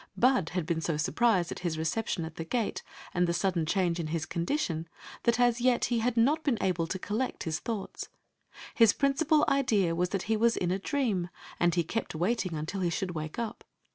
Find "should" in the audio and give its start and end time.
12.89-13.11